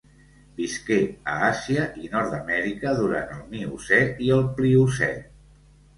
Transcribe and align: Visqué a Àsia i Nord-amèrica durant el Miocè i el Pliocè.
Visqué 0.59 0.95
a 1.33 1.35
Àsia 1.49 1.83
i 2.05 2.09
Nord-amèrica 2.15 2.95
durant 3.03 3.37
el 3.39 3.45
Miocè 3.53 4.01
i 4.29 4.33
el 4.39 4.45
Pliocè. 4.57 5.13